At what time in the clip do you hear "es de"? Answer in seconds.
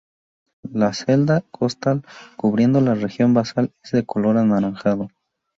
3.83-4.03